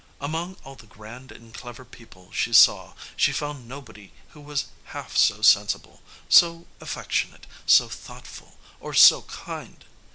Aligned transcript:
Among 0.19 0.57
all 0.63 0.73
the 0.73 0.87
grand 0.87 1.31
and 1.31 1.53
clever 1.53 1.85
people 1.85 2.31
she 2.31 2.53
saw 2.53 2.95
she 3.15 3.31
found 3.31 3.67
nobody 3.67 4.11
who 4.29 4.41
was 4.41 4.65
half 4.85 5.15
so 5.15 5.43
sensible, 5.43 6.01
so 6.27 6.65
affectionate, 6.79 7.45
so 7.67 7.87
thoughtful, 7.87 8.57
or 8.79 8.95
so 8.95 9.21
kind. 9.21 9.85